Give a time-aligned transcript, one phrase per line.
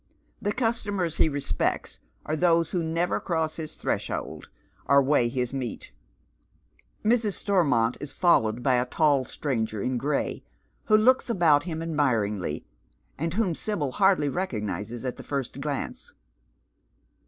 [0.41, 4.49] The customers he respects are those who never cross his threshold
[4.87, 5.91] or weigh his meat.
[7.05, 7.31] Mr.
[7.31, 10.43] Stonnont is followed by a tall stranger in gray,
[10.85, 12.65] who looks about him admiringly,
[13.19, 16.13] and whom Sibyl hardly recognises at the first glance.